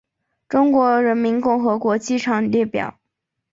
[0.49, 2.99] 中华人民共和国机场列表